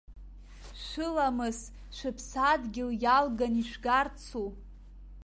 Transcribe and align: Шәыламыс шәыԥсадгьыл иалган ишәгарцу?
Шәыламыс 0.83 1.59
шәыԥсадгьыл 1.95 2.89
иалган 3.03 3.53
ишәгарцу? 3.61 4.47